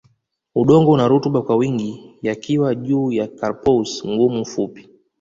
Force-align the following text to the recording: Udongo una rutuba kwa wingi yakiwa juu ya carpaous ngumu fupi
Udongo 0.55 0.91
una 0.91 1.05
rutuba 1.07 1.41
kwa 1.41 1.55
wingi 1.55 2.15
yakiwa 2.21 2.75
juu 2.75 3.11
ya 3.11 3.27
carpaous 3.27 4.05
ngumu 4.07 4.45
fupi 4.45 4.89